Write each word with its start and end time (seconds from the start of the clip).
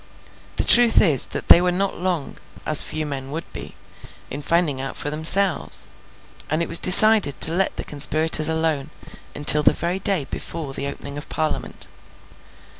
The 0.55 0.63
truth 0.63 0.99
is, 0.99 1.27
that 1.27 1.47
they 1.47 1.61
were 1.61 1.71
not 1.71 1.95
long 1.99 2.37
(as 2.65 2.81
few 2.81 3.05
men 3.05 3.29
would 3.29 3.43
be) 3.53 3.75
in 4.31 4.41
finding 4.41 4.81
out 4.81 4.97
for 4.97 5.11
themselves; 5.11 5.89
and 6.49 6.59
it 6.63 6.67
was 6.67 6.79
decided 6.79 7.39
to 7.41 7.51
let 7.51 7.75
the 7.77 7.83
conspirators 7.83 8.49
alone, 8.49 8.89
until 9.35 9.61
the 9.61 9.73
very 9.73 9.99
day 9.99 10.25
before 10.25 10.73
the 10.73 10.87
opening 10.87 11.19
of 11.19 11.29
Parliament. 11.29 11.85